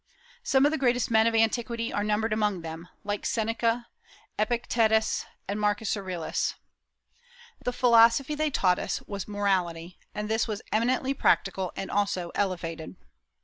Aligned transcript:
Some 0.41 0.65
of 0.65 0.71
the 0.71 0.79
greatest 0.79 1.11
men 1.11 1.27
of 1.27 1.35
antiquity 1.35 1.93
are 1.93 2.03
numbered 2.03 2.33
among 2.33 2.61
them, 2.61 2.87
like 3.03 3.23
Seneca, 3.23 3.85
Epictetus, 4.39 5.27
and 5.47 5.61
Marcus 5.61 5.95
Aurelius. 5.95 6.55
The 7.63 7.71
philosophy 7.71 8.33
they 8.33 8.49
taught 8.49 8.99
was 9.05 9.27
morality, 9.27 9.99
and 10.15 10.27
this 10.27 10.47
was 10.47 10.63
eminently 10.71 11.13
practical 11.13 11.71
and 11.75 11.91
also 11.91 12.31
elevated. 12.33 12.95